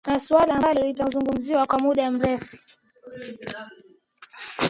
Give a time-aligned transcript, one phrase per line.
[0.07, 2.57] na suala ambalo litazungumziwa kwa muda mrefu